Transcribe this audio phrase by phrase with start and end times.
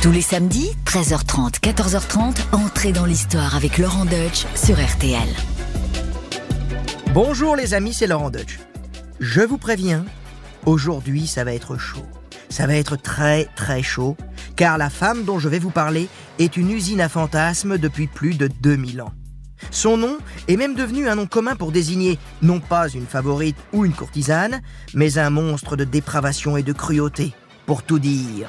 [0.00, 5.28] Tous les samedis, 13h30, 14h30, entrez dans l'histoire avec Laurent Deutsch sur RTL.
[7.12, 8.60] Bonjour les amis, c'est Laurent Deutsch.
[9.18, 10.04] Je vous préviens,
[10.66, 12.06] aujourd'hui ça va être chaud.
[12.48, 14.16] Ça va être très très chaud,
[14.54, 16.08] car la femme dont je vais vous parler
[16.38, 19.12] est une usine à fantasmes depuis plus de 2000 ans.
[19.72, 23.84] Son nom est même devenu un nom commun pour désigner non pas une favorite ou
[23.84, 24.60] une courtisane,
[24.94, 27.34] mais un monstre de dépravation et de cruauté.
[27.66, 28.48] Pour tout dire,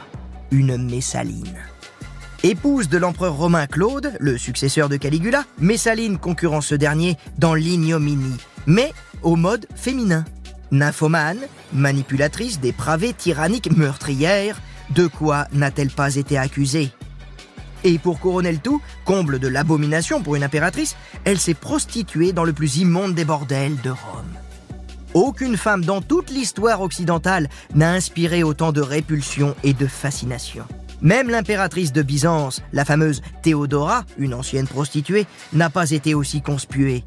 [0.51, 1.57] une Messaline.
[2.43, 8.37] Épouse de l'empereur romain Claude, le successeur de Caligula, Messaline concurrence ce dernier dans l'ignominie,
[8.65, 10.25] mais au mode féminin.
[10.71, 11.39] Nymphomane,
[11.73, 16.91] manipulatrice, dépravée, tyrannique, meurtrière, de quoi n'a-t-elle pas été accusée?
[17.83, 20.95] Et pour couronner le tout, comble de l'abomination pour une impératrice,
[21.25, 24.25] elle s'est prostituée dans le plus immonde des bordels de Rome.
[25.15, 30.65] Aucune femme dans toute l'histoire occidentale n'a inspiré autant de répulsion et de fascination.
[31.01, 37.03] Même l'impératrice de Byzance, la fameuse Théodora, une ancienne prostituée, n'a pas été aussi conspuée.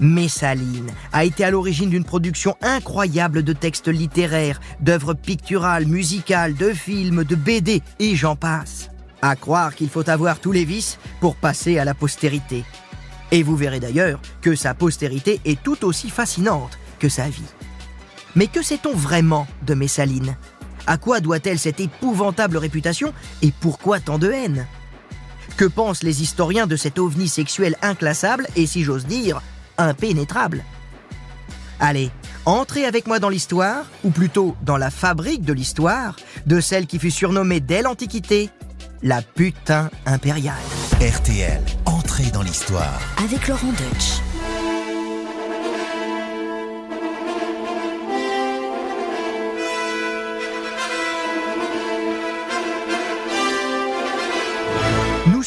[0.00, 6.72] Messaline a été à l'origine d'une production incroyable de textes littéraires, d'œuvres picturales, musicales, de
[6.72, 8.88] films, de BD et j'en passe.
[9.20, 12.64] À croire qu'il faut avoir tous les vices pour passer à la postérité.
[13.32, 17.42] Et vous verrez d'ailleurs que sa postérité est tout aussi fascinante que sa vie.
[18.36, 20.36] Mais que sait-on vraiment de Messaline?
[20.86, 24.66] À quoi doit-elle cette épouvantable réputation et pourquoi tant de haine?
[25.56, 29.40] Que pensent les historiens de cet ovni sexuel inclassable et, si j'ose dire,
[29.78, 30.64] impénétrable?
[31.80, 32.10] Allez,
[32.44, 36.98] entrez avec moi dans l'histoire, ou plutôt dans la fabrique de l'histoire, de celle qui
[36.98, 38.50] fut surnommée dès l'Antiquité
[39.04, 40.54] la putain impériale.
[41.00, 42.98] RTL, entrez dans l'histoire.
[43.22, 44.23] Avec Laurent Deutsch.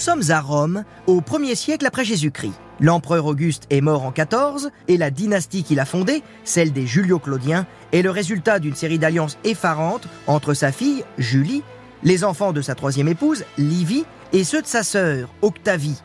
[0.08, 2.54] Sommes à Rome, au 1er siècle après Jésus-Christ.
[2.80, 7.68] L'empereur Auguste est mort en 14 et la dynastie qu'il a fondée, celle des Julio-Claudiens,
[7.92, 11.62] est le résultat d'une série d'alliances effarantes entre sa fille, Julie,
[12.04, 16.02] les enfants de sa troisième épouse, Livie, et ceux de sa sœur, Octavie.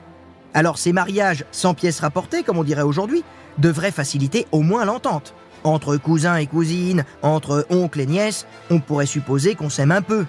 [0.52, 3.22] Alors ces mariages sans pièces rapportées, comme on dirait aujourd'hui,
[3.58, 5.32] devraient faciliter au moins l'entente.
[5.62, 10.26] Entre cousins et cousines, entre oncles et nièces, on pourrait supposer qu'on s'aime un peu.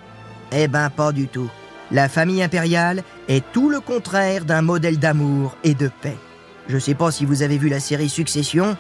[0.52, 1.50] Eh ben pas du tout.
[1.94, 6.18] La famille impériale est tout le contraire d'un modèle d'amour et de paix.
[6.68, 8.76] Je sais pas si vous avez vu la série Succession,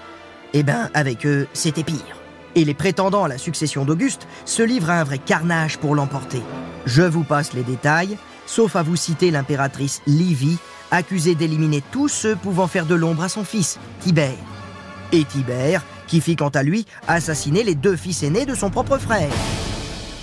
[0.54, 2.18] eh ben avec eux, c'était pire.
[2.56, 6.42] Et les prétendants à la succession d'Auguste se livrent à un vrai carnage pour l'emporter.
[6.88, 10.58] Je vous passe les détails, sauf à vous citer l'impératrice Livie,
[10.90, 14.34] accusée d'éliminer tous ceux pouvant faire de l'ombre à son fils, Tibère.
[15.12, 18.98] Et Tibère, qui fit quant à lui assassiner les deux fils aînés de son propre
[18.98, 19.30] frère.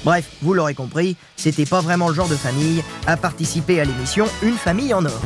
[0.04, 4.26] Bref, vous l'aurez compris, c'était pas vraiment le genre de famille à participer à l'émission
[4.42, 5.20] Une famille en or.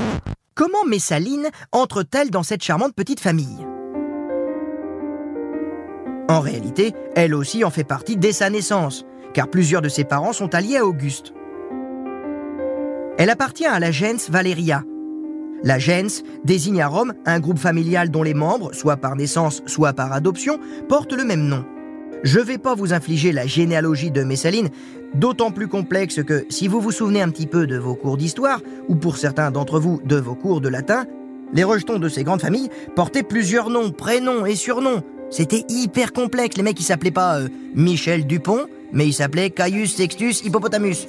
[0.54, 3.66] Comment Messaline entre-t-elle dans cette charmante petite famille?
[6.28, 10.32] En réalité, elle aussi en fait partie dès sa naissance, car plusieurs de ses parents
[10.32, 11.34] sont alliés à Auguste.
[13.18, 14.82] Elle appartient à la gens Valeria.
[15.62, 19.92] La gens désigne à Rome un groupe familial dont les membres, soit par naissance, soit
[19.92, 20.58] par adoption,
[20.88, 21.64] portent le même nom.
[22.22, 24.70] Je ne vais pas vous infliger la généalogie de Messaline,
[25.14, 28.60] d'autant plus complexe que si vous vous souvenez un petit peu de vos cours d'histoire,
[28.88, 31.06] ou pour certains d'entre vous de vos cours de latin,
[31.52, 35.02] les rejetons de ces grandes familles portaient plusieurs noms, prénoms et surnoms.
[35.30, 39.94] C'était hyper complexe, les mecs ils s'appelaient pas euh, Michel Dupont, mais ils s'appelaient Caius
[39.94, 41.08] Sextus Hippopotamus.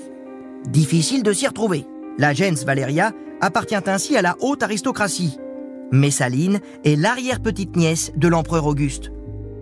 [0.68, 1.86] Difficile de s'y retrouver.
[2.18, 3.12] La gens Valeria
[3.42, 5.38] appartient ainsi à la haute aristocratie.
[5.92, 9.12] Messaline est l'arrière-petite-nièce de l'empereur Auguste.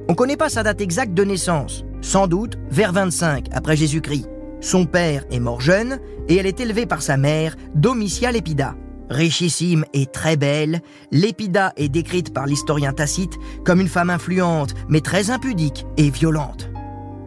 [0.09, 4.27] On ne connaît pas sa date exacte de naissance, sans doute vers 25 après Jésus-Christ.
[4.59, 8.75] Son père est mort jeune et elle est élevée par sa mère, Domitia Lépida.
[9.09, 10.81] Richissime et très belle,
[11.11, 16.69] Lépida est décrite par l'historien Tacite comme une femme influente, mais très impudique et violente.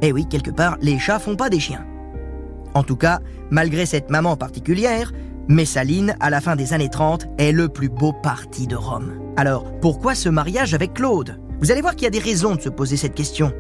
[0.03, 1.87] Et oui, quelque part, les chats font pas des chiens.
[2.75, 3.21] En tout cas,
[3.51, 5.13] malgré cette maman particulière,
[5.49, 9.15] Messaline, à la fin des années 30, est le plus beau parti de Rome.
[9.37, 11.39] Alors, pourquoi ce mariage avec Claude?
[11.61, 13.53] Vous allez voir qu'il y a des raisons de se poser cette question.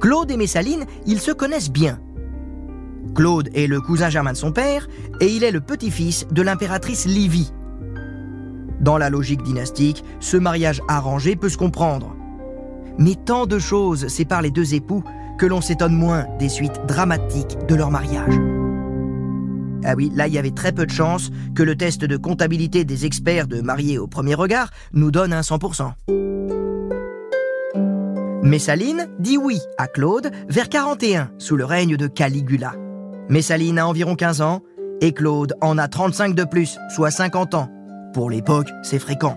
[0.00, 2.00] Claude et Messaline, ils se connaissent bien.
[3.14, 4.88] Claude est le cousin germain de son père
[5.20, 7.52] et il est le petit-fils de l'impératrice Livie.
[8.80, 12.14] Dans la logique dynastique, ce mariage arrangé peut se comprendre.
[12.98, 15.02] Mais tant de choses séparent les deux époux
[15.38, 18.34] que l'on s'étonne moins des suites dramatiques de leur mariage.
[19.84, 22.84] Ah oui, là, il y avait très peu de chances que le test de comptabilité
[22.84, 26.65] des experts de mariés au premier regard nous donne un 100%.
[28.46, 32.74] Messaline dit oui à Claude vers 41, sous le règne de Caligula.
[33.28, 34.62] Messaline a environ 15 ans
[35.00, 37.68] Et Claude en a 35 de plus, soit 50 ans.
[38.14, 39.36] Pour l'époque, c'est fréquent.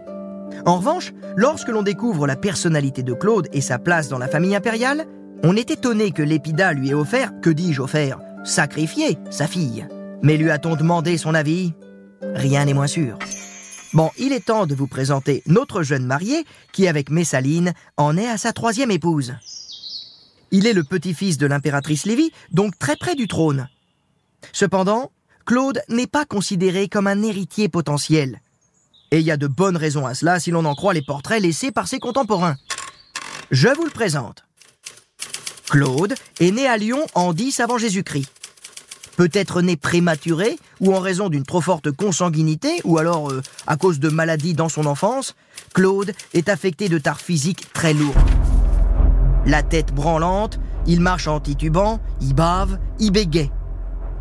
[0.67, 4.55] En revanche, lorsque l'on découvre la personnalité de Claude et sa place dans la famille
[4.55, 5.05] impériale,
[5.41, 9.87] on est étonné que l'épida lui ait offert, que dis-je offert, sacrifié sa fille.
[10.21, 11.73] Mais lui a-t-on demandé son avis?
[12.35, 13.17] Rien n'est moins sûr.
[13.93, 18.27] Bon, il est temps de vous présenter notre jeune marié qui, avec Messaline, en est
[18.27, 19.33] à sa troisième épouse.
[20.51, 23.67] Il est le petit-fils de l'impératrice Lévie, donc très près du trône.
[24.53, 25.11] Cependant,
[25.45, 28.41] Claude n'est pas considéré comme un héritier potentiel.
[29.09, 31.41] Et il y a de bonnes raisons à cela si l'on en croit les portraits
[31.41, 32.57] laissés par ses contemporains.
[33.49, 34.43] Je vous le présente.
[35.67, 38.38] Claude est né à Lyon en 10 avant Jésus-Christ.
[39.19, 43.99] Peut-être né prématuré, ou en raison d'une trop forte consanguinité, ou alors euh, à cause
[43.99, 45.35] de maladies dans son enfance,
[45.73, 48.15] Claude est affecté de tares physiques très lourdes.
[49.45, 53.51] La tête branlante, il marche en titubant, il bave, il bégaye.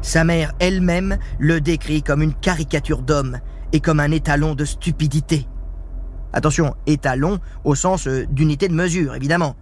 [0.03, 3.39] Sa mère elle-même le décrit comme une caricature d'homme
[3.73, 5.47] et comme un étalon de stupidité.
[6.33, 9.55] Attention, étalon au sens euh, d'unité de mesure, évidemment.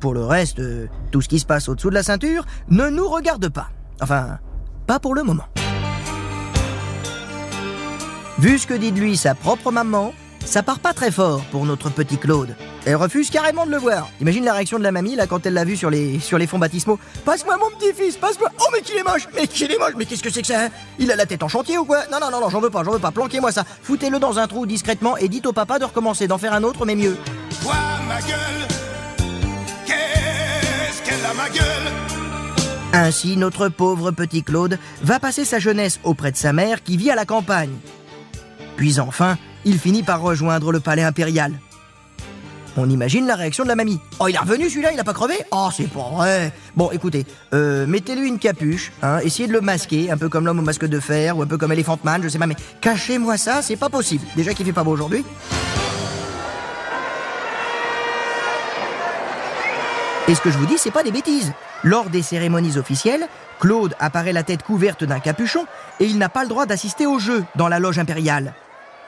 [0.00, 3.06] Pour le reste, euh, tout ce qui se passe au-dessous de la ceinture ne nous
[3.06, 3.68] regarde pas.
[4.02, 4.40] Enfin,
[4.90, 5.44] pas pour le moment.
[8.40, 10.12] Vu ce que dit de lui sa propre maman,
[10.44, 12.56] ça part pas très fort pour notre petit Claude.
[12.84, 14.08] Elle refuse carrément de le voir.
[14.20, 16.58] Imagine la réaction de la mamie là quand elle l'a vu sur les, sur fonds
[16.58, 16.98] baptismaux.
[17.24, 18.50] Passe-moi mon petit-fils, passe-moi.
[18.58, 20.64] Oh mais qu'il est moche, mais qu'il est moche, mais qu'est-ce que c'est que ça
[20.64, 22.70] hein Il a la tête en chantier ou quoi Non non non non, j'en veux
[22.70, 23.12] pas, j'en veux pas.
[23.12, 23.62] Planquez-moi ça.
[23.84, 26.84] Foutez-le dans un trou discrètement et dites au papa de recommencer, d'en faire un autre
[26.84, 27.16] mais mieux.
[27.62, 27.76] Quoi
[28.08, 28.66] ma gueule?
[29.86, 32.09] Qu'est-ce qu'elle a ma gueule?
[32.92, 37.10] Ainsi, notre pauvre petit Claude va passer sa jeunesse auprès de sa mère qui vit
[37.10, 37.76] à la campagne.
[38.76, 41.52] Puis enfin, il finit par rejoindre le palais impérial.
[42.76, 44.00] On imagine la réaction de la mamie.
[44.18, 45.34] Oh, il est revenu celui-là, il a pas crevé?
[45.52, 46.52] Oh, c'est pas vrai.
[46.74, 50.58] Bon, écoutez, euh, mettez-lui une capuche, hein, essayez de le masquer, un peu comme l'homme
[50.58, 53.36] au masque de fer ou un peu comme Elephant Man, je sais pas, mais cachez-moi
[53.36, 54.24] ça, c'est pas possible.
[54.34, 55.24] Déjà qu'il fait pas beau aujourd'hui.
[60.26, 61.52] Et ce que je vous dis, c'est pas des bêtises.
[61.82, 63.26] Lors des cérémonies officielles,
[63.58, 65.64] Claude apparaît la tête couverte d'un capuchon
[65.98, 68.54] et il n'a pas le droit d'assister au jeu dans la loge impériale.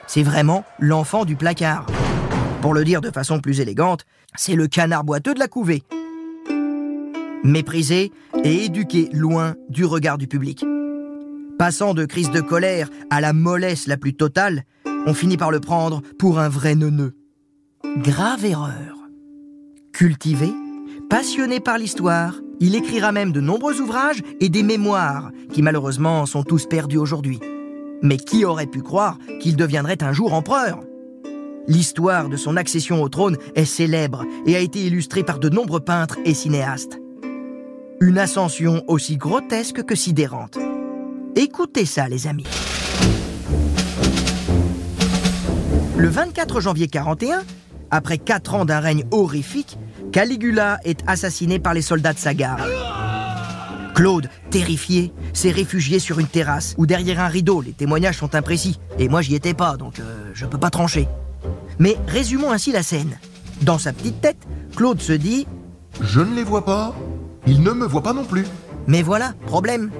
[0.06, 1.86] C'est vraiment l'enfant du placard.
[2.62, 4.04] Pour le dire de façon plus élégante,
[4.36, 5.82] c'est le canard boiteux de la couvée.
[7.44, 8.12] Méprisé
[8.44, 10.64] et éduqué loin du regard du public.
[11.58, 14.64] Passant de crise de colère à la mollesse la plus totale,
[15.06, 17.14] on finit par le prendre pour un vrai neuneu.
[17.98, 18.96] Grave erreur.
[19.92, 20.52] Cultivé,
[21.10, 26.44] passionné par l'histoire, il écrira même de nombreux ouvrages et des mémoires qui malheureusement sont
[26.44, 27.40] tous perdus aujourd'hui.
[28.02, 30.78] Mais qui aurait pu croire qu'il deviendrait un jour empereur?
[31.66, 35.80] L'histoire de son accession au trône est célèbre et a été illustrée par de nombreux
[35.80, 37.00] peintres et cinéastes.
[38.00, 40.56] Une ascension aussi grotesque que sidérante.
[41.34, 42.46] Écoutez ça, les amis.
[45.96, 47.42] Le 24 janvier 41,
[47.90, 49.78] après quatre ans d'un règne horrifique,
[50.12, 52.60] Caligula est assassiné par les soldats de sa garde.
[53.94, 58.78] Claude, terrifié, s'est réfugié sur une terrasse où derrière un rideau, les témoignages sont imprécis.
[58.98, 61.08] Et moi, j'y étais pas, donc euh, je peux pas trancher.
[61.78, 63.18] Mais résumons ainsi la scène.
[63.62, 64.36] Dans sa petite tête,
[64.76, 65.46] Claude se dit
[66.00, 66.94] Je ne les vois pas.
[67.46, 68.44] Ils ne me voient pas non plus.
[68.86, 69.90] Mais voilà, problème.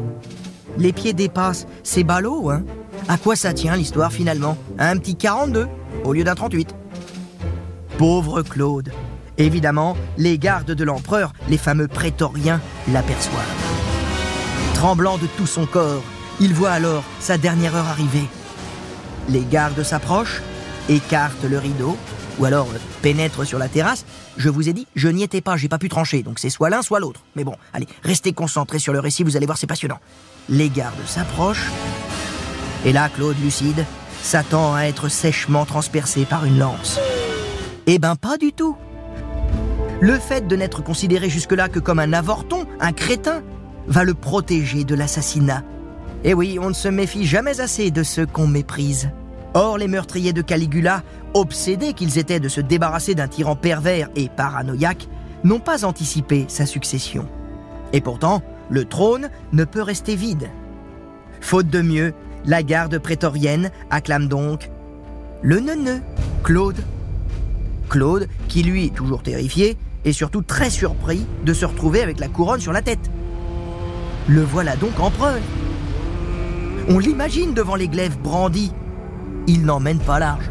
[0.77, 2.65] Les pieds dépassent, c'est ballot, hein
[3.09, 4.59] À quoi ça tient l'histoire finalement?
[4.79, 5.69] Un petit 42
[6.05, 6.75] au lieu d'un 38.
[7.97, 8.93] Pauvre Claude.
[9.39, 13.43] Évidemment, les gardes de l'empereur, les fameux prétoriens, l'aperçoivent.
[14.75, 16.03] Tremblant de tout son corps,
[16.41, 18.25] il voit alors sa dernière heure arriver.
[19.29, 20.43] Les gardes s'approchent,
[20.89, 21.97] écartent le rideau,
[22.39, 24.05] ou alors euh, pénètrent sur la terrasse.
[24.37, 26.71] Je vous ai dit, je n'y étais pas, j'ai pas pu trancher, donc c'est soit
[26.71, 27.21] l'un, soit l'autre.
[27.37, 30.01] Mais bon, allez, restez concentrés sur le récit, vous allez voir, c'est passionnant.
[30.49, 31.71] Les gardes s'approchent,
[32.85, 33.85] et là, Claude lucide
[34.23, 36.99] s'attend à être sèchement transpercé par une lance.
[37.87, 38.77] Eh ben, pas du tout.
[40.03, 43.41] Le fait de n'être considéré jusque-là que comme un avorton, un crétin,
[43.87, 45.63] va le protéger de l'assassinat.
[46.25, 49.11] Et oui, on ne se méfie jamais assez de ceux qu'on méprise.
[49.55, 51.05] Or, les meurtriers de Caligula,
[51.35, 55.07] obsédés qu'ils étaient de se débarrasser d'un tyran pervers et paranoïaque,
[55.45, 57.29] n'ont pas anticipé sa succession.
[57.93, 60.51] Et pourtant, le trône ne peut rester vide.
[61.41, 62.13] Faute de mieux,
[62.45, 64.69] la garde prétorienne acclame donc
[65.43, 66.01] le neuneu,
[66.43, 66.83] Claude.
[67.89, 72.61] Claude, qui lui, toujours terrifié, est surtout très surpris de se retrouver avec la couronne
[72.61, 73.11] sur la tête.
[74.29, 75.41] Le voilà donc empereur.
[76.89, 78.73] On l'imagine devant les glaives brandis.
[79.47, 80.51] Il n'emmène pas large.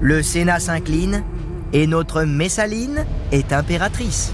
[0.00, 1.22] Le Sénat s'incline
[1.72, 4.32] et notre Messaline est impératrice.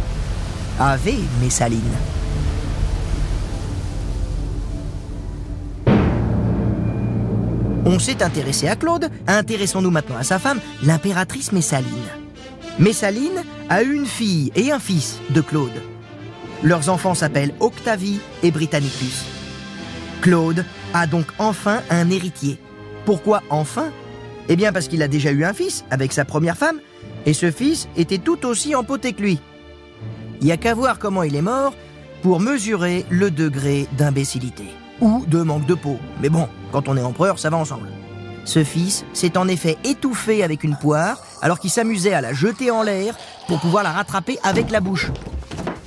[0.79, 1.11] Ave
[1.41, 1.81] Messaline.
[7.87, 12.24] On s'est intéressé à Claude, intéressons-nous maintenant à sa femme, l'impératrice Messaline.
[12.79, 15.83] Messaline a une fille et un fils de Claude.
[16.65, 19.25] Leurs enfants s'appellent Octavie et Britannicus.
[20.23, 22.59] Claude a donc enfin un héritier.
[23.05, 23.93] Pourquoi enfin?
[24.49, 26.81] Eh bien parce qu'il a déjà eu un fils avec sa première femme,
[27.27, 29.39] et ce fils était tout aussi empoté que lui.
[30.41, 31.75] Il n'y a qu'à voir comment il est mort
[32.23, 34.65] pour mesurer le degré d'imbécilité
[35.01, 35.99] ou de manque de peau.
[36.21, 37.89] Mais bon, quand on est empereur, ça va ensemble.
[38.45, 42.71] Ce fils s'est en effet étouffé avec une poire alors qu'il s'amusait à la jeter
[42.71, 43.17] en l'air
[43.49, 45.11] pour pouvoir la rattraper avec la bouche.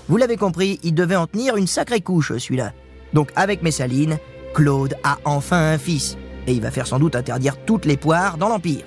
[0.10, 2.72] Vous l'avez compris, il devait en tenir une sacrée couche, celui-là.
[3.14, 4.18] Donc avec Messaline,
[4.54, 6.18] Claude a enfin un fils.
[6.48, 8.84] Et il va faire sans doute interdire toutes les poires dans l'Empire.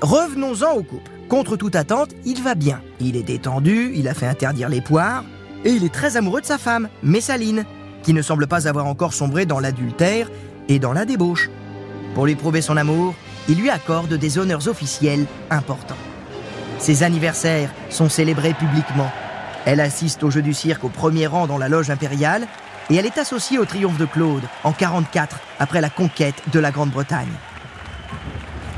[0.00, 1.10] Revenons-en au couple.
[1.28, 2.82] Contre toute attente, il va bien.
[3.00, 5.24] Il est détendu, il a fait interdire les poires,
[5.64, 7.64] et il est très amoureux de sa femme, Messaline,
[8.02, 10.28] qui ne semble pas avoir encore sombré dans l'adultère
[10.68, 11.50] et dans la débauche.
[12.14, 13.14] Pour lui prouver son amour,
[13.48, 15.96] il lui accorde des honneurs officiels importants.
[16.78, 19.10] Ses anniversaires sont célébrés publiquement.
[19.64, 22.46] Elle assiste au jeu du cirque au premier rang dans la loge impériale
[22.90, 26.70] et elle est associée au triomphe de Claude en 44 après la conquête de la
[26.70, 27.32] Grande-Bretagne.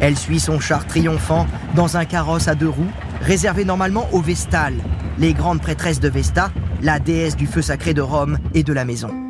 [0.00, 4.78] Elle suit son char triomphant dans un carrosse à deux roues réservé normalement aux Vestales,
[5.18, 8.84] les grandes prêtresses de Vesta, la déesse du feu sacré de Rome et de la
[8.84, 9.23] maison.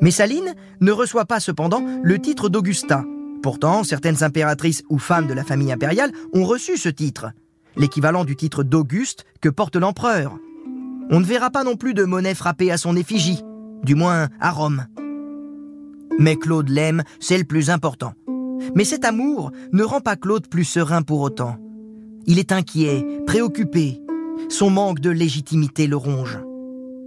[0.00, 3.04] Messaline ne reçoit pas cependant le titre d'Augusta.
[3.42, 7.32] Pourtant, certaines impératrices ou femmes de la famille impériale ont reçu ce titre,
[7.76, 10.36] l'équivalent du titre d'Auguste que porte l'empereur.
[11.10, 13.42] On ne verra pas non plus de monnaie frappée à son effigie,
[13.82, 14.86] du moins à Rome.
[16.18, 18.14] Mais Claude l'aime, c'est le plus important.
[18.74, 21.56] Mais cet amour ne rend pas Claude plus serein pour autant.
[22.26, 24.00] Il est inquiet, préoccupé.
[24.48, 26.38] Son manque de légitimité le ronge.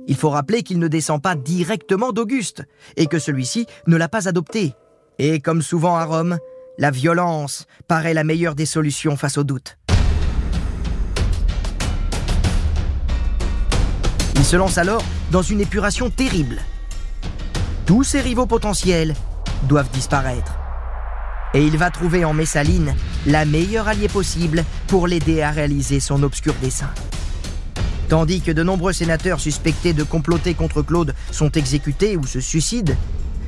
[0.07, 2.63] Il faut rappeler qu'il ne descend pas directement d'Auguste
[2.97, 4.73] et que celui-ci ne l'a pas adopté.
[5.17, 6.37] Et comme souvent à Rome,
[6.77, 9.77] la violence paraît la meilleure des solutions face au doute.
[14.35, 16.61] Il se lance alors dans une épuration terrible.
[17.85, 19.13] Tous ses rivaux potentiels
[19.69, 20.59] doivent disparaître.
[21.53, 22.95] Et il va trouver en Messaline
[23.25, 26.89] la meilleure alliée possible pour l'aider à réaliser son obscur dessein.
[28.13, 32.93] Tandis que de nombreux sénateurs suspectés de comploter contre Claude sont exécutés ou se suicident,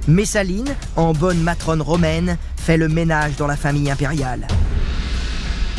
[0.07, 4.48] Messaline, en bonne matrone romaine, fait le ménage dans la famille impériale.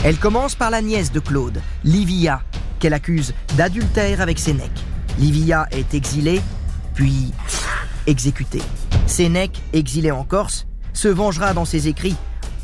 [0.05, 2.43] Elle commence par la nièce de Claude, Livia,
[2.78, 4.85] qu'elle accuse d'adultère avec Sénèque.
[5.19, 6.40] Livia est exilée,
[6.95, 7.33] puis
[8.07, 8.62] exécutée.
[9.09, 12.14] Sénèque, exilé en Corse, se vengera dans ses écrits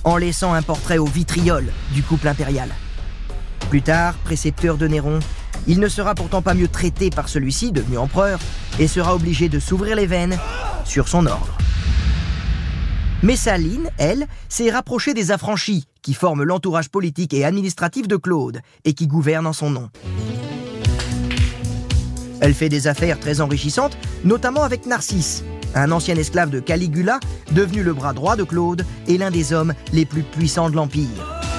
[0.05, 2.69] en laissant un portrait au vitriol du couple impérial.
[3.71, 5.19] Plus tard, précepteur de Néron,
[5.67, 8.39] il ne sera pourtant pas mieux traité par celui-ci, devenu empereur,
[8.79, 10.39] et sera obligé de s'ouvrir les veines
[10.85, 11.57] sur son ordre.
[13.23, 18.95] Messaline, elle, s'est rapprochée des affranchis, qui forment l'entourage politique et administratif de Claude, et
[18.95, 19.91] qui gouvernent en son nom.
[22.41, 25.45] Elle fait des affaires très enrichissantes, notamment avec Narcisse,
[25.77, 27.21] un ancien esclave de Caligula,
[27.53, 31.52] devenu le bras droit de Claude et l'un des hommes les plus puissants de l'Empire.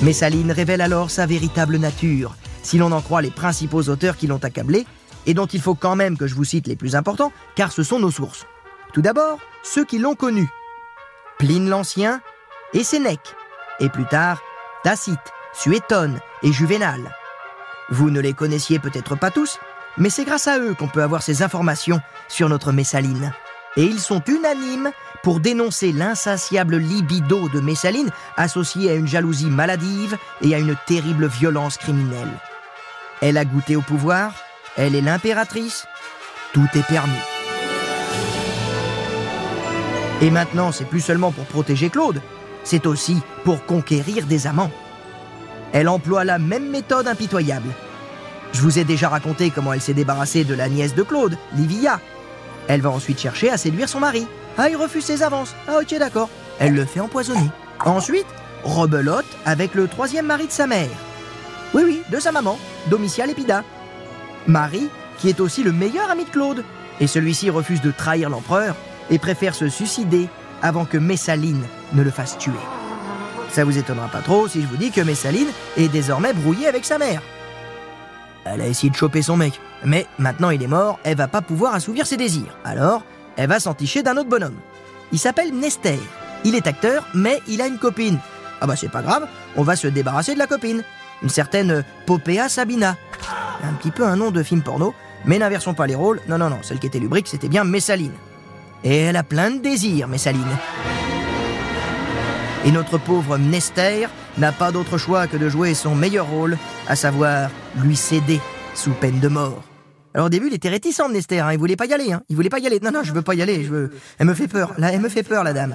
[0.00, 4.44] Messaline révèle alors sa véritable nature, si l'on en croit les principaux auteurs qui l'ont
[4.44, 4.86] accablé,
[5.26, 7.82] et dont il faut quand même que je vous cite les plus importants, car ce
[7.82, 8.46] sont nos sources.
[8.92, 10.48] Tout d'abord, ceux qui l'ont connu.
[11.38, 12.20] Pline l'Ancien
[12.74, 13.34] et Sénèque,
[13.80, 14.40] et plus tard,
[14.84, 15.18] Tacite,
[15.52, 17.12] Suétone et Juvénal.
[17.90, 19.58] Vous ne les connaissiez peut-être pas tous,
[19.96, 23.32] mais c'est grâce à eux qu'on peut avoir ces informations sur notre Messaline.
[23.76, 30.16] Et ils sont unanimes pour dénoncer l'insatiable libido de Messaline associée à une jalousie maladive
[30.42, 32.32] et à une terrible violence criminelle.
[33.20, 34.32] Elle a goûté au pouvoir,
[34.76, 35.86] elle est l'impératrice,
[36.52, 37.12] tout est permis.
[40.20, 42.20] Et maintenant, c'est plus seulement pour protéger Claude,
[42.64, 44.70] c'est aussi pour conquérir des amants.
[45.72, 47.68] Elle emploie la même méthode impitoyable.
[48.52, 52.00] Je vous ai déjà raconté comment elle s'est débarrassée de la nièce de Claude, Livia.
[52.66, 54.26] Elle va ensuite chercher à séduire son mari.
[54.58, 55.54] Ah, il refuse ses avances.
[55.68, 56.28] Ah, ok, d'accord.
[56.58, 57.48] Elle le fait empoisonner.
[57.84, 58.26] Ensuite,
[58.64, 60.88] rebelote avec le troisième mari de sa mère.
[61.74, 62.58] Oui, oui, de sa maman,
[62.90, 63.62] Domitial Épida.
[64.48, 64.88] Marie,
[65.18, 66.64] qui est aussi le meilleur ami de Claude.
[67.00, 68.74] Et celui-ci refuse de trahir l'empereur
[69.10, 70.28] et préfère se suicider
[70.60, 71.62] avant que Messaline
[71.92, 72.52] ne le fasse tuer.
[73.50, 76.84] Ça vous étonnera pas trop si je vous dis que Messaline est désormais brouillée avec
[76.84, 77.22] sa mère.
[78.44, 81.42] Elle a essayé de choper son mec, mais maintenant il est mort, elle va pas
[81.42, 82.56] pouvoir assouvir ses désirs.
[82.64, 83.04] Alors,
[83.38, 84.56] elle va s'enticher d'un autre bonhomme.
[85.12, 85.98] Il s'appelle Nester.
[86.44, 88.18] Il est acteur, mais il a une copine.
[88.60, 89.26] Ah bah c'est pas grave,
[89.56, 90.82] on va se débarrasser de la copine.
[91.22, 92.96] Une certaine Popea Sabina.
[93.62, 96.20] Un petit peu un nom de film porno, mais n'inversons pas les rôles.
[96.28, 98.12] Non, non, non, celle qui était lubrique, c'était bien Messaline.
[98.84, 100.44] Et elle a plein de désirs, Messaline.
[102.64, 106.96] Et notre pauvre Mnester n'a pas d'autre choix que de jouer son meilleur rôle, à
[106.96, 108.40] savoir lui céder
[108.74, 109.62] sous peine de mort.
[110.14, 112.22] Alors au début, il était réticent, Mnester, hein, il voulait pas y aller, hein.
[112.28, 112.80] il voulait pas y aller.
[112.80, 113.90] Non, non, je veux pas y aller, je veux...
[114.18, 115.74] Elle me fait peur, là, elle me fait peur, la dame.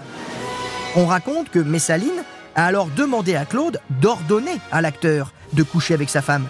[0.96, 2.24] On raconte que Messaline
[2.56, 6.48] a alors demandé à Claude d'ordonner à l'acteur de coucher avec sa femme.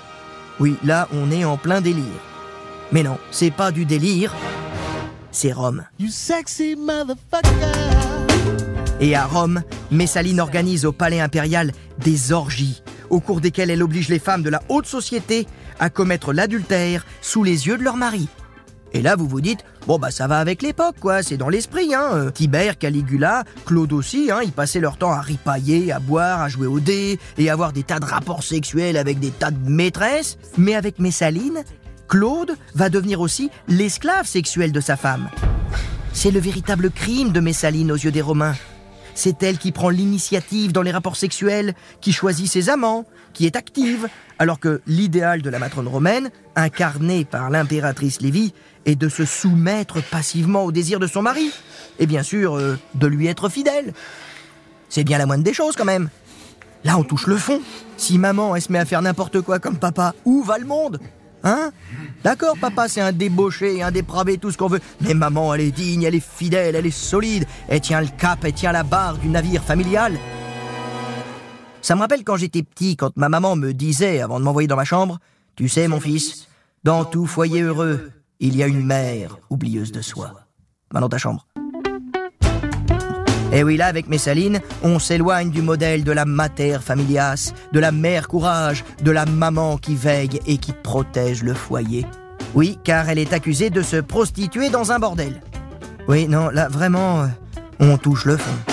[0.59, 2.03] Oui, là, on est en plein délire.
[2.91, 4.33] Mais non, c'est pas du délire,
[5.31, 5.83] c'est Rome.
[5.99, 7.49] You sexy motherfucker.
[8.99, 14.09] Et à Rome, Messaline organise au palais impérial des orgies, au cours desquelles elle oblige
[14.09, 15.47] les femmes de la haute société
[15.79, 18.27] à commettre l'adultère sous les yeux de leur mari.
[18.95, 21.95] Et là, vous vous dites, bon bah ça va avec l'époque, quoi, c'est dans l'esprit,
[21.95, 22.09] hein.
[22.13, 26.49] Euh, Tibère, Caligula, Claude aussi, hein, ils passaient leur temps à ripailler, à boire, à
[26.49, 30.37] jouer au dé, et avoir des tas de rapports sexuels avec des tas de maîtresses.
[30.57, 31.63] Mais avec Messaline,
[32.07, 35.27] Claude va devenir aussi l'esclave sexuel de sa femme.
[36.13, 38.55] C'est le véritable crime de Messaline aux yeux des Romains.
[39.15, 43.55] C'est elle qui prend l'initiative dans les rapports sexuels, qui choisit ses amants, qui est
[43.55, 44.07] active,
[44.39, 48.53] alors que l'idéal de la matrone romaine, incarné par l'impératrice Lévie,
[48.85, 51.51] est de se soumettre passivement au désir de son mari,
[51.99, 53.93] et bien sûr euh, de lui être fidèle.
[54.89, 56.09] C'est bien la moindre des choses quand même.
[56.83, 57.61] Là, on touche le fond.
[57.97, 60.99] Si maman, elle se met à faire n'importe quoi comme papa, où va le monde
[61.43, 61.71] Hein?
[62.23, 64.79] D'accord, papa, c'est un débauché, un dépravé, tout ce qu'on veut.
[65.01, 67.45] Mais maman, elle est digne, elle est fidèle, elle est solide.
[67.67, 70.17] Elle tient le cap, elle tient la barre du navire familial.
[71.83, 74.77] Ça me rappelle quand j'étais petit, quand ma maman me disait, avant de m'envoyer dans
[74.77, 75.19] ma chambre,
[75.57, 76.47] Tu sais, mon fils,
[76.85, 78.09] dans tout foyer heureux,
[78.39, 80.31] il y a une mère oublieuse de soi.
[80.91, 81.45] Va dans ta chambre.
[83.51, 87.91] Et oui, là, avec Messaline, on s'éloigne du modèle de la mater familias, de la
[87.91, 92.05] mère courage, de la maman qui veille et qui protège le foyer.
[92.55, 95.41] Oui, car elle est accusée de se prostituer dans un bordel.
[96.07, 97.27] Oui, non, là, vraiment, euh,
[97.81, 98.72] on touche le fond.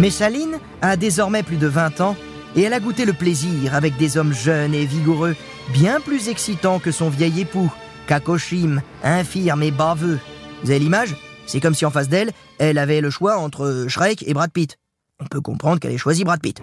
[0.00, 2.16] Messaline a désormais plus de 20 ans
[2.56, 5.36] et elle a goûté le plaisir avec des hommes jeunes et vigoureux,
[5.74, 7.70] bien plus excitants que son vieil époux,
[8.06, 10.18] Kakoshim, infirme et baveux.
[10.64, 11.14] Vous avez l'image?
[11.44, 14.78] C'est comme si en face d'elle, elle avait le choix entre Shrek et Brad Pitt.
[15.20, 16.62] On peut comprendre qu'elle ait choisi Brad Pitt.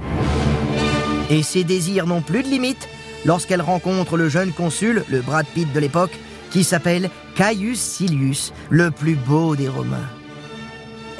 [1.30, 2.90] Et ses désirs n'ont plus de limite
[3.24, 6.18] lorsqu'elle rencontre le jeune consul, le Brad Pitt de l'époque,
[6.50, 10.10] qui s'appelle Caius Silius, le plus beau des Romains.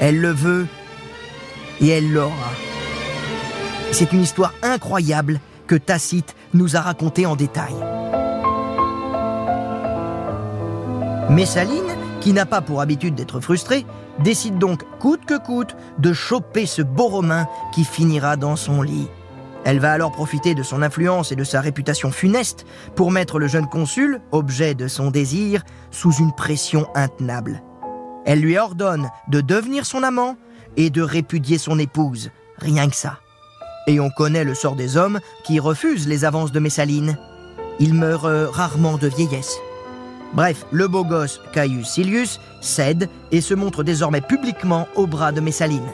[0.00, 0.66] Elle le veut
[1.80, 2.52] et elle l'aura.
[3.92, 7.74] C'est une histoire incroyable que Tacite nous a racontée en détail.
[11.30, 13.84] Messaline, qui n'a pas pour habitude d'être frustrée,
[14.18, 19.08] décide donc coûte que coûte de choper ce beau Romain qui finira dans son lit.
[19.64, 22.64] Elle va alors profiter de son influence et de sa réputation funeste
[22.94, 27.62] pour mettre le jeune consul, objet de son désir, sous une pression intenable.
[28.24, 30.36] Elle lui ordonne de devenir son amant
[30.78, 33.18] et de répudier son épouse, rien que ça.
[33.86, 37.18] Et on connaît le sort des hommes qui refusent les avances de Messaline.
[37.80, 39.58] Ils meurent euh, rarement de vieillesse.
[40.34, 45.40] Bref, le beau gosse Caius Silius cède et se montre désormais publiquement au bras de
[45.40, 45.88] Messaline.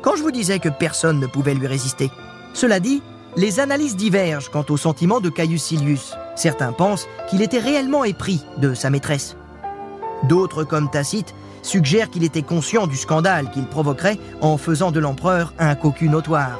[0.00, 2.10] Quand je vous disais que personne ne pouvait lui résister,
[2.54, 3.02] cela dit,
[3.36, 6.14] les analyses divergent quant au sentiment de Caius Silius.
[6.36, 9.36] Certains pensent qu'il était réellement épris de sa maîtresse.
[10.28, 15.54] D'autres, comme Tacite, suggère qu'il était conscient du scandale qu'il provoquerait en faisant de l'empereur
[15.58, 16.58] un cocu notoire.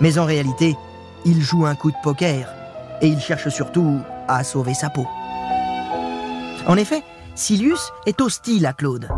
[0.00, 0.76] Mais en réalité,
[1.24, 2.48] il joue un coup de poker
[3.02, 5.06] et il cherche surtout à sauver sa peau.
[6.66, 7.02] En effet,
[7.34, 9.08] Silius est hostile à Claude.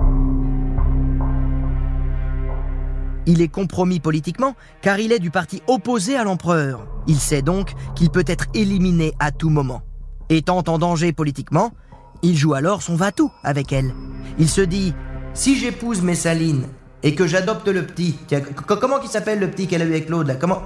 [3.27, 6.87] Il est compromis politiquement car il est du parti opposé à l'empereur.
[7.07, 9.83] Il sait donc qu'il peut être éliminé à tout moment.
[10.29, 11.73] Étant en danger politiquement,
[12.23, 13.93] il joue alors son va-tout avec elle.
[14.39, 14.95] Il se dit
[15.37, 16.65] si j'épouse Messaline
[17.03, 18.19] et que j'adopte le petit,
[18.67, 20.35] comment il s'appelle le petit qu'elle a eu avec Claude là?
[20.35, 20.63] Comment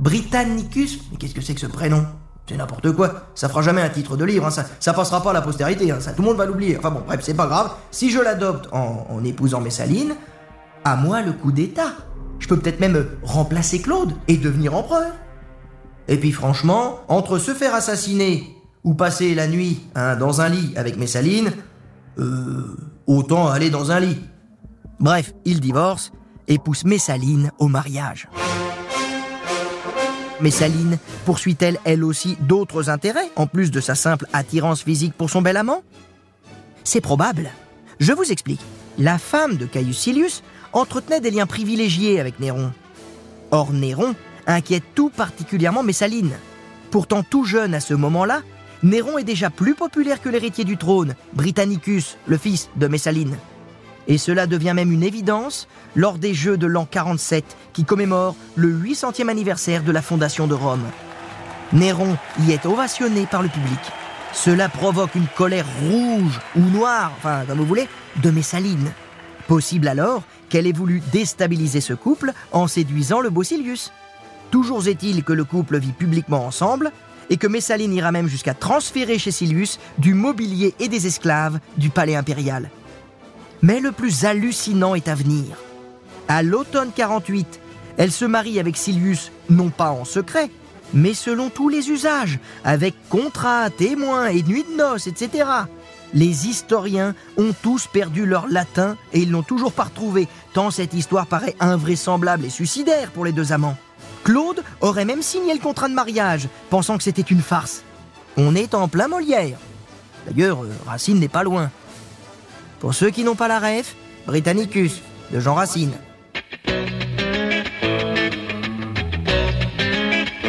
[0.00, 1.00] Britannicus?
[1.10, 2.04] Mais qu'est-ce que c'est que ce prénom?
[2.46, 3.28] C'est n'importe quoi.
[3.34, 4.44] Ça fera jamais un titre de livre.
[4.44, 4.50] Hein.
[4.50, 5.90] Ça, ça passera pas à la postérité.
[5.90, 5.98] Hein.
[6.14, 6.76] Tout le monde va l'oublier.
[6.76, 7.70] Enfin bon, bref, c'est pas grave.
[7.90, 10.14] Si je l'adopte en, en épousant Messaline,
[10.84, 11.92] à moi le coup d'État.
[12.40, 15.12] Je peux peut-être même remplacer Claude et devenir empereur.
[16.08, 20.74] Et puis franchement, entre se faire assassiner ou passer la nuit hein, dans un lit
[20.76, 21.52] avec Messaline,
[22.18, 24.20] euh, autant aller dans un lit.
[25.00, 26.12] Bref, il divorce
[26.48, 28.28] et pousse Messaline au mariage.
[30.40, 35.42] Messaline poursuit-elle elle aussi d'autres intérêts, en plus de sa simple attirance physique pour son
[35.42, 35.82] bel amant?
[36.82, 37.50] C'est probable.
[37.98, 38.60] Je vous explique.
[38.98, 42.72] La femme de Caius Silius entretenait des liens privilégiés avec Néron.
[43.50, 44.14] Or, Néron
[44.46, 46.32] inquiète tout particulièrement Messaline.
[46.90, 48.42] Pourtant tout jeune à ce moment-là,
[48.84, 53.34] Néron est déjà plus populaire que l'héritier du trône, Britannicus, le fils de Messaline.
[54.08, 58.70] Et cela devient même une évidence lors des Jeux de l'an 47 qui commémorent le
[58.70, 60.84] 800e anniversaire de la fondation de Rome.
[61.72, 63.80] Néron y est ovationné par le public.
[64.34, 67.88] Cela provoque une colère rouge ou noire, enfin comme vous voulez,
[68.22, 68.92] de Messaline.
[69.48, 73.92] Possible alors qu'elle ait voulu déstabiliser ce couple en séduisant le beau Silius.
[74.50, 76.92] Toujours est-il que le couple vit publiquement ensemble
[77.30, 81.90] et que Messaline ira même jusqu'à transférer chez Silius du mobilier et des esclaves du
[81.90, 82.70] palais impérial.
[83.62, 85.56] Mais le plus hallucinant est à venir.
[86.28, 87.60] À l'automne 48,
[87.96, 90.50] elle se marie avec Silius non pas en secret,
[90.92, 95.44] mais selon tous les usages, avec contrat, témoins et nuit de noces, etc.
[96.12, 100.94] Les historiens ont tous perdu leur latin et ils l'ont toujours pas retrouvé, tant cette
[100.94, 103.76] histoire paraît invraisemblable et suicidaire pour les deux amants.
[104.24, 107.82] Claude aurait même signé le contrat de mariage, pensant que c'était une farce.
[108.38, 109.58] On est en plein Molière.
[110.26, 111.70] D'ailleurs, euh, Racine n'est pas loin.
[112.80, 113.94] Pour ceux qui n'ont pas la ref,
[114.26, 115.92] Britannicus, de Jean Racine.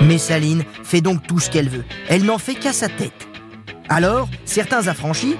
[0.01, 1.83] Messaline fait donc tout ce qu'elle veut.
[2.07, 3.27] Elle n'en fait qu'à sa tête.
[3.89, 5.35] Alors, certains affranchis,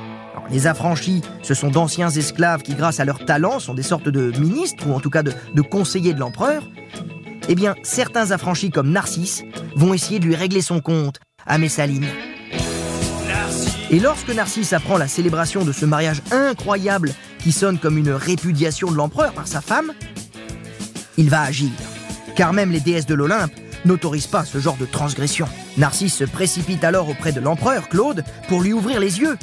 [0.52, 4.38] les affranchis, ce sont d'anciens esclaves qui, grâce à leur talent, sont des sortes de
[4.40, 6.64] ministres, ou en tout cas de conseillers de l'empereur,
[7.48, 9.44] eh bien, certains affranchis comme Narcisse
[9.76, 12.06] vont essayer de lui régler son compte à Messaline.
[13.92, 18.90] Et lorsque Narcisse apprend la célébration de ce mariage incroyable qui sonne comme une répudiation
[18.90, 19.94] de l'empereur par sa femme,
[21.18, 21.70] il va agir.
[22.36, 23.54] Car même les déesses de l'Olympe
[23.86, 25.48] n'autorisent pas ce genre de transgression.
[25.78, 29.38] Narcisse se précipite alors auprès de l'empereur Claude pour lui ouvrir les yeux.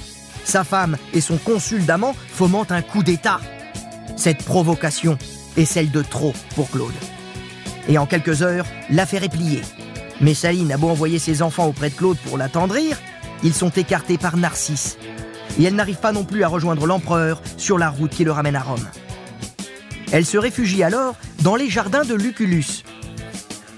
[0.44, 3.40] Sa femme et son consul d'amant fomentent un coup d'État.
[4.16, 5.16] Cette provocation
[5.56, 6.92] est celle de trop pour Claude.
[7.88, 9.62] Et en quelques heures, l'affaire est pliée.
[10.20, 12.96] Messaline a beau envoyer ses enfants auprès de Claude pour l'attendrir,
[13.42, 14.98] ils sont écartés par Narcisse.
[15.58, 18.56] Et elle n'arrive pas non plus à rejoindre l'empereur sur la route qui le ramène
[18.56, 18.86] à Rome.
[20.12, 22.84] Elle se réfugie alors dans les jardins de Lucullus.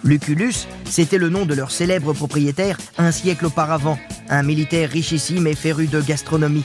[0.03, 5.55] Lucullus, c'était le nom de leur célèbre propriétaire un siècle auparavant, un militaire richissime et
[5.55, 6.65] féru de gastronomie.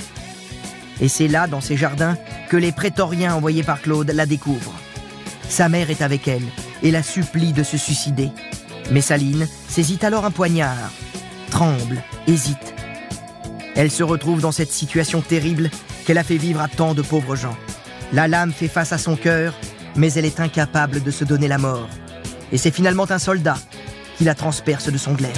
[1.02, 2.18] Et c'est là, dans ces jardins,
[2.50, 4.76] que les prétoriens envoyés par Claude la découvrent.
[5.48, 6.44] Sa mère est avec elle
[6.84, 8.30] et la supplie de se suicider.
[8.92, 10.92] Messaline saisit alors un poignard,
[11.50, 12.74] tremble, hésite.
[13.76, 15.70] Elle se retrouve dans cette situation terrible
[16.06, 17.56] qu'elle a fait vivre à tant de pauvres gens.
[18.12, 19.54] La lame fait face à son cœur,
[19.96, 21.90] mais elle est incapable de se donner la mort.
[22.52, 23.58] Et c'est finalement un soldat
[24.18, 25.38] qui la transperce de son glaive.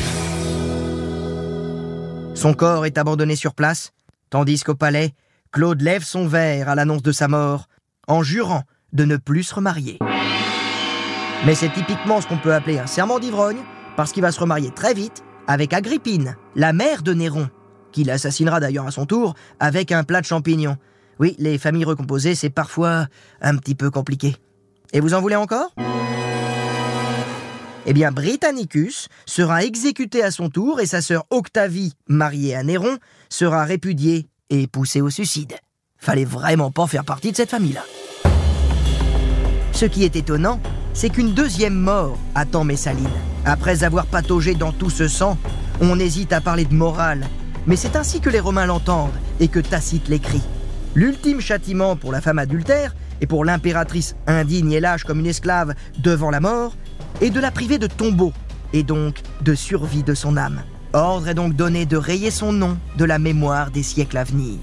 [2.33, 3.91] Son corps est abandonné sur place,
[4.29, 5.13] tandis qu'au palais,
[5.51, 7.67] Claude lève son verre à l'annonce de sa mort,
[8.07, 9.99] en jurant de ne plus se remarier.
[11.45, 13.57] Mais c'est typiquement ce qu'on peut appeler un serment d'ivrogne,
[13.97, 17.49] parce qu'il va se remarier très vite avec Agrippine, la mère de Néron,
[17.91, 20.77] qui l'assassinera d'ailleurs à son tour avec un plat de champignons.
[21.19, 23.07] Oui, les familles recomposées, c'est parfois
[23.41, 24.35] un petit peu compliqué.
[24.93, 25.73] Et vous en voulez encore?
[27.87, 32.97] Eh bien, Britannicus sera exécuté à son tour et sa sœur Octavie, mariée à Néron,
[33.29, 35.53] sera répudiée et poussée au suicide.
[35.97, 37.83] Fallait vraiment pas faire partie de cette famille-là.
[39.73, 40.59] Ce qui est étonnant,
[40.93, 43.07] c'est qu'une deuxième mort attend Messaline.
[43.45, 45.37] Après avoir pataugé dans tout ce sang,
[45.79, 47.27] on hésite à parler de morale,
[47.65, 50.43] mais c'est ainsi que les Romains l'entendent et que Tacite l'écrit.
[50.93, 55.73] L'ultime châtiment pour la femme adultère et pour l'impératrice indigne et lâche comme une esclave
[55.99, 56.75] devant la mort
[57.21, 58.33] est de la priver de tombeau
[58.73, 60.61] et donc de survie de son âme.
[60.93, 64.57] Ordre est donc donné de rayer son nom de la mémoire des siècles à venir.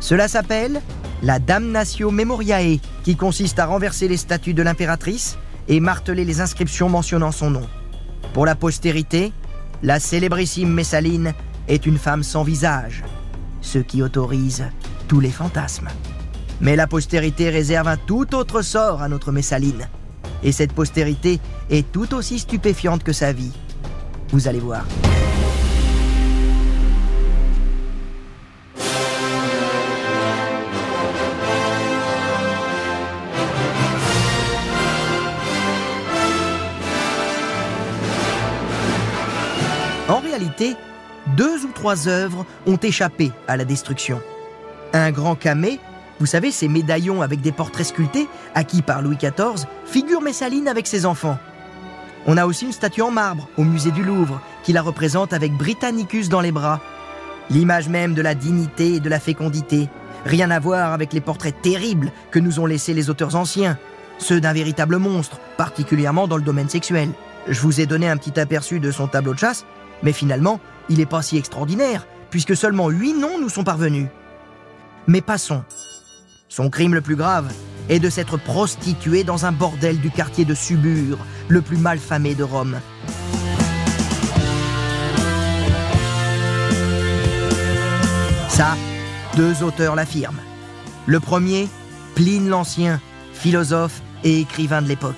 [0.00, 0.80] Cela s'appelle
[1.22, 6.88] la damnatio memoriae, qui consiste à renverser les statues de l'impératrice et marteler les inscriptions
[6.88, 7.68] mentionnant son nom.
[8.32, 9.32] Pour la postérité,
[9.82, 11.34] la célébrissime Messaline
[11.68, 13.04] est une femme sans visage,
[13.60, 14.64] ce qui autorise
[15.08, 15.88] tous les fantasmes.
[16.60, 19.88] Mais la postérité réserve un tout autre sort à notre Messaline.
[20.42, 23.52] Et cette postérité est tout aussi stupéfiante que sa vie.
[24.30, 24.84] Vous allez voir.
[41.36, 44.20] Deux ou trois œuvres ont échappé à la destruction.
[44.92, 45.78] Un grand camé,
[46.18, 50.86] vous savez, ces médaillons avec des portraits sculptés, acquis par Louis XIV, figure Messaline avec
[50.86, 51.38] ses enfants.
[52.26, 55.52] On a aussi une statue en marbre au musée du Louvre qui la représente avec
[55.52, 56.80] Britannicus dans les bras.
[57.48, 59.88] L'image même de la dignité et de la fécondité.
[60.26, 63.78] Rien à voir avec les portraits terribles que nous ont laissés les auteurs anciens.
[64.18, 67.08] ceux d'un véritable monstre, particulièrement dans le domaine sexuel.
[67.48, 69.64] Je vous ai donné un petit aperçu de son tableau de chasse,
[70.02, 74.08] mais finalement, il n'est pas si extraordinaire, puisque seulement huit noms nous sont parvenus.
[75.06, 75.62] Mais passons.
[76.48, 77.50] Son crime le plus grave
[77.88, 82.44] est de s'être prostitué dans un bordel du quartier de Subur, le plus malfamé de
[82.44, 82.78] Rome.
[88.48, 88.76] Ça,
[89.36, 90.40] deux auteurs l'affirment.
[91.06, 91.68] Le premier,
[92.14, 93.00] Pline l'Ancien,
[93.32, 95.14] philosophe et écrivain de l'époque.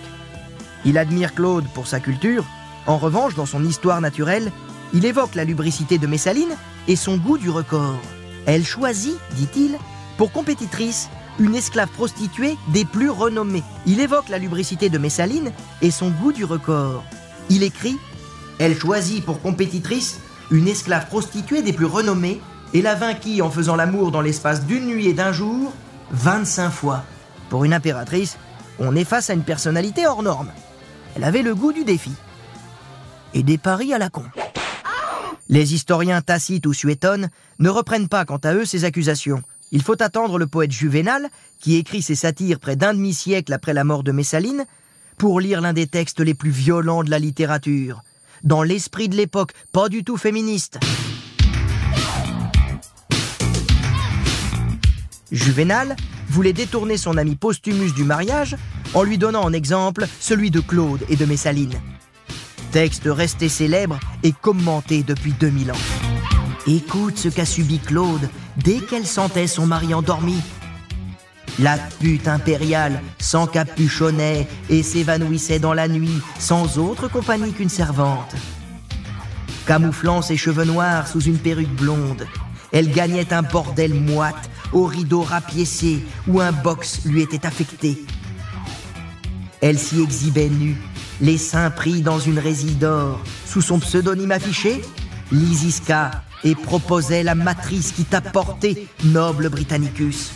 [0.84, 2.44] Il admire Claude pour sa culture.
[2.86, 4.52] En revanche, dans son histoire naturelle,
[4.94, 6.55] il évoque la lubricité de Messaline
[6.88, 7.98] et son goût du record.
[8.46, 9.78] Elle choisit, dit-il,
[10.16, 13.62] pour compétitrice une esclave prostituée des plus renommées.
[13.87, 17.05] Il évoque la lubricité de Messaline et son goût du record.
[17.48, 17.96] Il écrit
[18.59, 22.40] Elle choisit pour compétitrice une esclave prostituée des plus renommées
[22.74, 25.72] et la vainquit en faisant l'amour dans l'espace d'une nuit et d'un jour
[26.11, 27.05] 25 fois.
[27.48, 28.37] Pour une impératrice,
[28.78, 30.52] on est face à une personnalité hors norme.
[31.16, 32.12] Elle avait le goût du défi.
[33.35, 34.24] Et des paris à la con.
[35.48, 37.28] Les historiens Tacite ou Suétone
[37.59, 39.42] ne reprennent pas quant à eux ces accusations.
[39.70, 41.28] Il faut attendre le poète Juvénal,
[41.61, 44.66] qui écrit ses satires près d'un demi-siècle après la mort de Messaline,
[45.18, 48.02] pour lire l'un des textes les plus violents de la littérature,
[48.44, 50.78] dans l'esprit de l'époque, pas du tout féministe.
[55.31, 55.96] Juvénal
[56.28, 58.57] voulait détourner son ami Postumus du mariage
[58.94, 61.81] en lui donnant en exemple celui de Claude et de Messaline.
[62.72, 65.85] Texte resté célèbre et commenté depuis 2000 ans.
[66.66, 70.40] Écoute ce qu'a subi Claude dès qu'elle sentait son mari endormi.
[71.58, 78.35] La pute impériale s'encapuchonnait et s'évanouissait dans la nuit sans autre compagnie qu'une servante.
[79.66, 82.26] Camouflant ses cheveux noirs sous une perruque blonde,
[82.72, 88.02] elle gagnait un bordel moite aux rideaux rapiécés où un box lui était affecté.
[89.61, 90.78] Elle s'y exhibait nue,
[91.22, 94.82] les seins pris dans une résille d'or, sous son pseudonyme affiché,
[95.30, 96.11] Lysiska,
[96.42, 100.32] et proposait la matrice qui t'a porté, noble Britannicus.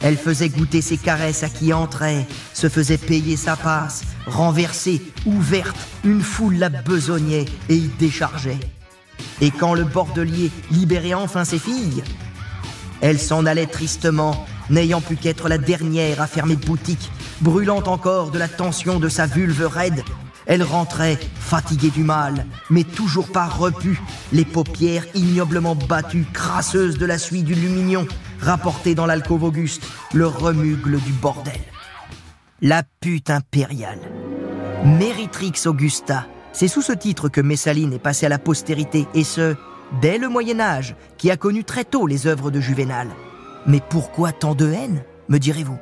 [0.00, 5.76] Elle faisait goûter ses caresses à qui entrait, se faisait payer sa passe, renversée, ouverte,
[6.02, 8.58] une foule la besognait et y déchargeait.
[9.40, 12.02] Et quand le bordelier libérait enfin ses filles,
[13.00, 18.38] elle s'en allait tristement, n'ayant pu qu'être la dernière à fermer boutique, brûlant encore de
[18.38, 20.02] la tension de sa vulve raide.
[20.46, 24.00] Elle rentrait, fatiguée du mal, mais toujours pas repue,
[24.32, 28.06] les paupières ignoblement battues, crasseuses de la suie du lumignon,
[28.40, 31.60] rapportée dans l'alcôve auguste, le remugle du bordel.
[32.60, 34.00] La pute impériale.
[34.84, 39.56] Méritrix Augusta, c'est sous ce titre que Messaline est passée à la postérité, et ce,
[40.02, 43.08] dès le Moyen Âge, qui a connu très tôt les œuvres de Juvénal.
[43.66, 45.78] Mais pourquoi tant de haine, me direz-vous?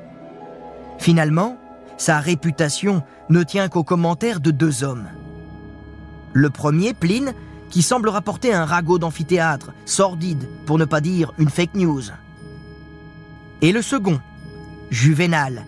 [1.03, 1.59] Finalement,
[1.99, 5.09] sa réputation ne tient qu'aux commentaires de deux hommes.
[6.33, 7.35] Le premier, Pline,
[7.71, 12.03] qui semble rapporter un ragot d'amphithéâtre, sordide, pour ne pas dire une fake news.
[13.63, 14.21] Et le second,
[14.93, 15.67] Juvénal,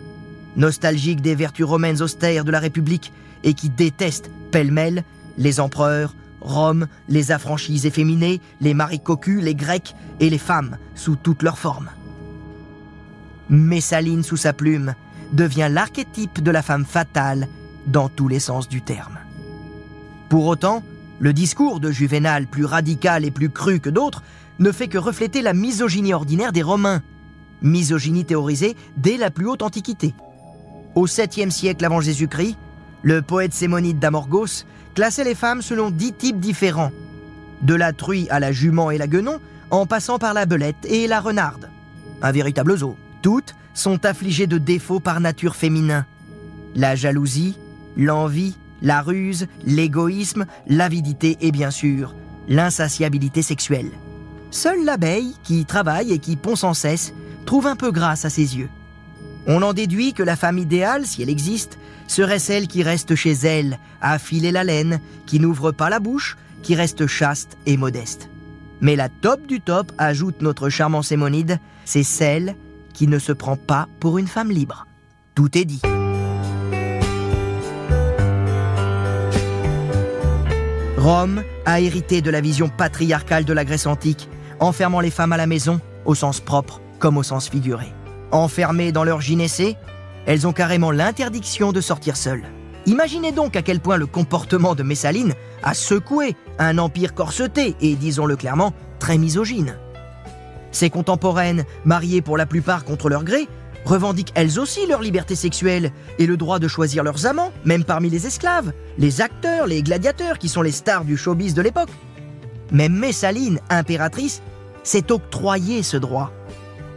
[0.54, 5.02] nostalgique des vertus romaines austères de la République et qui déteste pêle-mêle
[5.36, 11.16] les empereurs, Rome, les affranchis efféminés, les maris cocus, les grecs et les femmes sous
[11.16, 11.90] toutes leurs formes.
[13.48, 14.94] Messaline sous sa plume
[15.34, 17.48] devient l'archétype de la femme fatale
[17.86, 19.18] dans tous les sens du terme.
[20.28, 20.82] Pour autant,
[21.18, 24.22] le discours de Juvénal, plus radical et plus cru que d'autres,
[24.58, 27.02] ne fait que refléter la misogynie ordinaire des Romains,
[27.62, 30.14] misogynie théorisée dès la plus haute antiquité.
[30.94, 32.56] Au 7e siècle avant Jésus-Christ,
[33.02, 36.92] le poète sémonide d'Amorgos classait les femmes selon dix types différents,
[37.62, 41.06] de la truie à la jument et la guenon, en passant par la belette et
[41.06, 41.68] la renarde.
[42.22, 42.96] Un véritable zoo.
[43.22, 46.06] Toutes sont affligées de défauts par nature féminin.
[46.74, 47.58] La jalousie,
[47.96, 52.14] l'envie, la ruse, l'égoïsme, l'avidité et bien sûr,
[52.48, 53.90] l'insatiabilité sexuelle.
[54.50, 57.12] Seule l'abeille, qui travaille et qui pond sans cesse,
[57.44, 58.68] trouve un peu grâce à ses yeux.
[59.46, 63.32] On en déduit que la femme idéale, si elle existe, serait celle qui reste chez
[63.32, 68.30] elle, à filer la laine, qui n'ouvre pas la bouche, qui reste chaste et modeste.
[68.80, 72.56] Mais la top du top, ajoute notre charmant Sémonide, c'est celle
[72.94, 74.86] qui ne se prend pas pour une femme libre.
[75.34, 75.82] Tout est dit.
[80.96, 85.36] Rome a hérité de la vision patriarcale de la Grèce antique, enfermant les femmes à
[85.36, 87.92] la maison, au sens propre comme au sens figuré.
[88.30, 89.76] Enfermées dans leur gynécée,
[90.24, 92.44] elles ont carrément l'interdiction de sortir seules.
[92.86, 97.96] Imaginez donc à quel point le comportement de Messaline a secoué un empire corseté et,
[97.96, 99.76] disons-le clairement, très misogyne.
[100.74, 103.46] Ses contemporaines, mariées pour la plupart contre leur gré,
[103.84, 108.10] revendiquent elles aussi leur liberté sexuelle et le droit de choisir leurs amants, même parmi
[108.10, 111.90] les esclaves, les acteurs, les gladiateurs qui sont les stars du showbiz de l'époque.
[112.72, 114.42] Mais Messaline, impératrice,
[114.82, 116.32] s'est octroyé ce droit.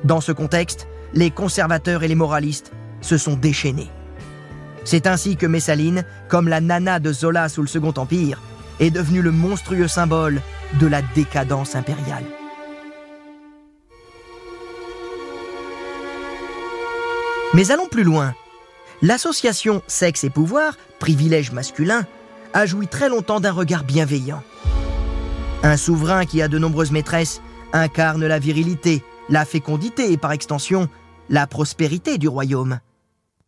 [0.03, 3.91] Dans ce contexte, les conservateurs et les moralistes se sont déchaînés.
[4.85, 8.41] C'est ainsi que Messaline, comme la nana de Zola sous le Second Empire,
[8.79, 10.41] est devenue le monstrueux symbole
[10.79, 12.25] de la décadence impériale.
[17.57, 18.35] Mais allons plus loin.
[19.01, 22.05] L'association Sexe et Pouvoir, privilège masculin,
[22.53, 24.43] a joui très longtemps d'un regard bienveillant.
[25.63, 27.41] Un souverain qui a de nombreuses maîtresses
[27.73, 30.87] incarne la virilité, la fécondité et par extension
[31.29, 32.79] la prospérité du royaume.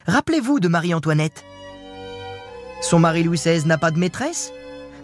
[0.07, 1.45] Rappelez-vous de Marie-Antoinette.
[2.81, 4.51] Son mari Louis XVI n'a pas de maîtresse,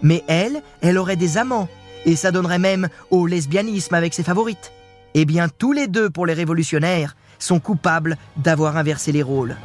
[0.01, 1.69] mais elle, elle aurait des amants,
[2.07, 4.71] et ça donnerait même au lesbianisme avec ses favorites.
[5.13, 7.15] Eh bien, tous les deux, pour les révolutionnaires,
[7.45, 9.55] sont coupables d'avoir inversé les rôles.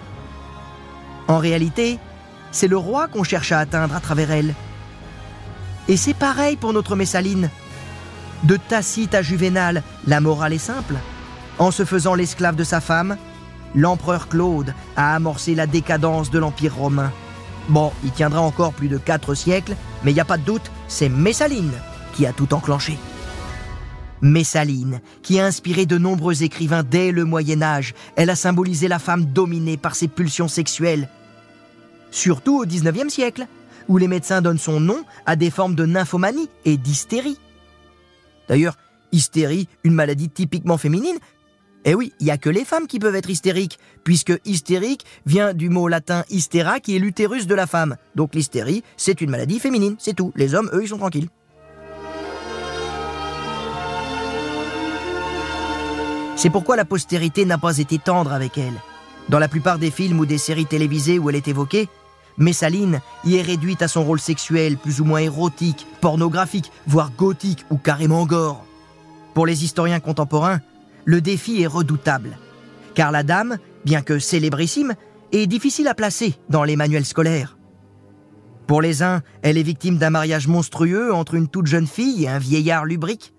[1.28, 1.98] En réalité,
[2.52, 4.54] c'est le roi qu'on cherche à atteindre à travers elle.
[5.88, 7.50] Et c'est pareil pour notre Messaline.
[8.44, 10.94] De Tacite à Juvénal, la morale est simple.
[11.58, 13.16] En se faisant l'esclave de sa femme,
[13.74, 17.12] l'empereur Claude a amorcé la décadence de l'Empire romain.
[17.68, 20.70] Bon, il tiendra encore plus de quatre siècles, mais il n'y a pas de doute,
[20.88, 21.72] c'est Messaline
[22.14, 22.98] qui a tout enclenché.
[24.22, 28.98] Messaline, qui a inspiré de nombreux écrivains dès le Moyen Âge, elle a symbolisé la
[28.98, 31.08] femme dominée par ses pulsions sexuelles.
[32.10, 33.46] Surtout au XIXe siècle,
[33.88, 37.38] où les médecins donnent son nom à des formes de nymphomanie et d'hystérie.
[38.48, 38.76] D'ailleurs,
[39.12, 41.18] hystérie, une maladie typiquement féminine,
[41.84, 45.54] eh oui, il n'y a que les femmes qui peuvent être hystériques, puisque hystérique vient
[45.54, 47.96] du mot latin hystera qui est l'utérus de la femme.
[48.14, 50.32] Donc l'hystérie, c'est une maladie féminine, c'est tout.
[50.36, 51.28] Les hommes, eux, ils sont tranquilles.
[56.40, 58.80] C'est pourquoi la postérité n'a pas été tendre avec elle.
[59.28, 61.90] Dans la plupart des films ou des séries télévisées où elle est évoquée,
[62.38, 67.66] Messaline y est réduite à son rôle sexuel plus ou moins érotique, pornographique, voire gothique
[67.68, 68.64] ou carrément gore.
[69.34, 70.60] Pour les historiens contemporains,
[71.04, 72.38] le défi est redoutable,
[72.94, 74.94] car la dame, bien que célébrissime,
[75.32, 77.58] est difficile à placer dans les manuels scolaires.
[78.66, 82.28] Pour les uns, elle est victime d'un mariage monstrueux entre une toute jeune fille et
[82.30, 83.34] un vieillard lubrique.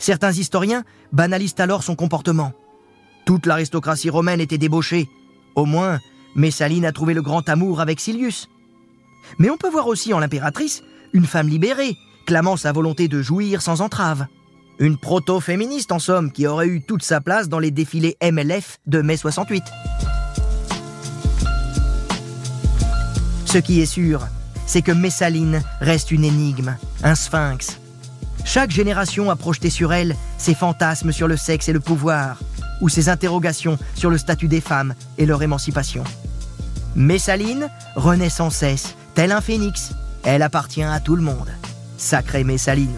[0.00, 0.82] Certains historiens
[1.12, 2.52] banalisent alors son comportement.
[3.26, 5.08] Toute l'aristocratie romaine était débauchée.
[5.54, 6.00] Au moins,
[6.34, 8.48] Messaline a trouvé le grand amour avec Silius.
[9.38, 10.82] Mais on peut voir aussi en l'impératrice
[11.12, 14.26] une femme libérée, clamant sa volonté de jouir sans entrave.
[14.78, 19.02] Une proto-féministe en somme qui aurait eu toute sa place dans les défilés MLF de
[19.02, 19.62] mai 68.
[23.44, 24.26] Ce qui est sûr,
[24.64, 27.78] c'est que Messaline reste une énigme, un sphinx,
[28.44, 32.38] chaque génération a projeté sur elle ses fantasmes sur le sexe et le pouvoir,
[32.80, 36.04] ou ses interrogations sur le statut des femmes et leur émancipation.
[36.96, 39.92] Messaline renaît sans cesse, tel un phénix.
[40.24, 41.50] Elle appartient à tout le monde.
[41.96, 42.96] Sacrée Messaline.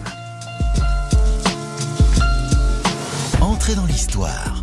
[3.39, 4.62] Entrez dans l'histoire.